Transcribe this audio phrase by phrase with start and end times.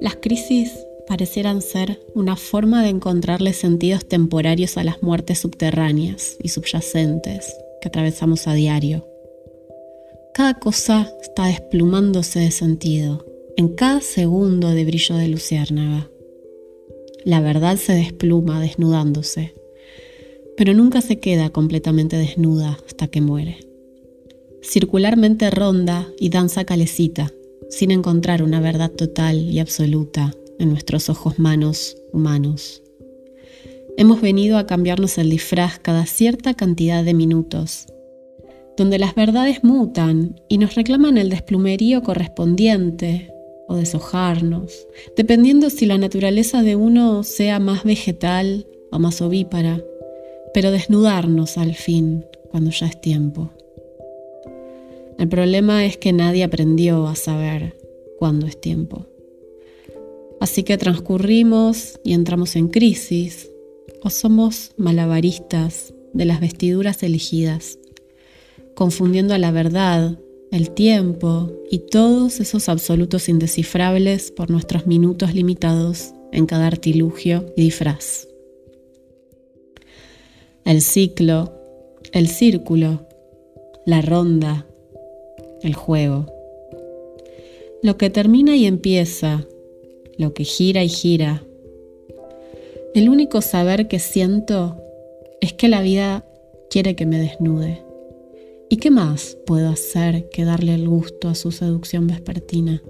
[0.00, 6.50] Las crisis parecieran ser una forma de encontrarle sentidos temporarios a las muertes subterráneas y
[6.50, 9.06] subyacentes que atravesamos a diario.
[10.34, 13.26] Cada cosa está desplumándose de sentido,
[13.56, 16.08] en cada segundo de brillo de luciérnaga.
[17.24, 19.54] La verdad se despluma desnudándose,
[20.56, 23.67] pero nunca se queda completamente desnuda hasta que muere.
[24.62, 27.32] Circularmente ronda y danza calecita,
[27.70, 32.82] sin encontrar una verdad total y absoluta en nuestros ojos manos humanos.
[33.96, 37.86] Hemos venido a cambiarnos el disfraz cada cierta cantidad de minutos,
[38.76, 43.32] donde las verdades mutan y nos reclaman el desplumerío correspondiente
[43.68, 44.86] o deshojarnos,
[45.16, 49.82] dependiendo si la naturaleza de uno sea más vegetal o más ovípara,
[50.54, 53.50] pero desnudarnos al fin cuando ya es tiempo.
[55.18, 57.76] El problema es que nadie aprendió a saber
[58.18, 59.06] cuándo es tiempo.
[60.40, 63.50] Así que transcurrimos y entramos en crisis,
[64.02, 67.78] o somos malabaristas de las vestiduras elegidas,
[68.76, 70.16] confundiendo a la verdad,
[70.52, 77.62] el tiempo y todos esos absolutos indescifrables por nuestros minutos limitados en cada artilugio y
[77.62, 78.28] disfraz.
[80.64, 81.52] El ciclo,
[82.12, 83.08] el círculo,
[83.84, 84.67] la ronda,
[85.62, 86.26] el juego.
[87.82, 89.46] Lo que termina y empieza,
[90.16, 91.44] lo que gira y gira.
[92.94, 94.76] El único saber que siento
[95.40, 96.24] es que la vida
[96.70, 97.82] quiere que me desnude.
[98.68, 102.82] ¿Y qué más puedo hacer que darle el gusto a su seducción vespertina?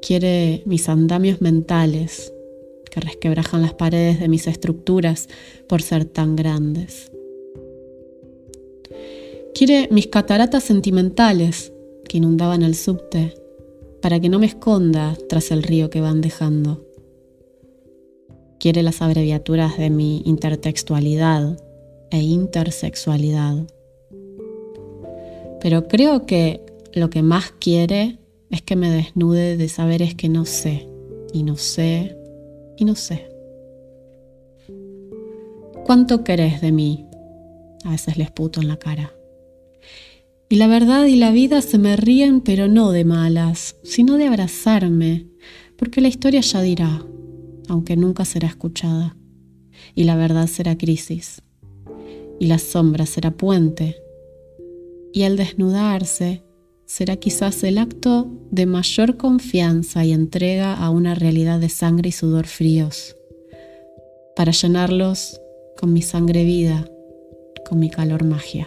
[0.00, 2.32] Quiere mis andamios mentales,
[2.90, 5.28] que resquebrajan las paredes de mis estructuras
[5.66, 7.09] por ser tan grandes.
[9.54, 11.72] Quiere mis cataratas sentimentales
[12.08, 13.34] que inundaban el subte
[14.00, 16.86] para que no me esconda tras el río que van dejando.
[18.58, 21.58] Quiere las abreviaturas de mi intertextualidad
[22.10, 23.66] e intersexualidad.
[25.60, 28.18] Pero creo que lo que más quiere
[28.50, 30.88] es que me desnude de saberes que no sé,
[31.32, 32.16] y no sé,
[32.76, 33.28] y no sé.
[35.84, 37.06] ¿Cuánto querés de mí?
[37.84, 39.12] A veces les puto en la cara.
[40.52, 44.26] Y la verdad y la vida se me ríen, pero no de malas, sino de
[44.26, 45.28] abrazarme,
[45.76, 47.06] porque la historia ya dirá,
[47.68, 49.16] aunque nunca será escuchada.
[49.94, 51.40] Y la verdad será crisis.
[52.40, 54.02] Y la sombra será puente.
[55.12, 56.42] Y el desnudarse
[56.84, 62.12] será quizás el acto de mayor confianza y entrega a una realidad de sangre y
[62.12, 63.14] sudor fríos,
[64.34, 65.40] para llenarlos
[65.78, 66.90] con mi sangre vida,
[67.68, 68.66] con mi calor magia.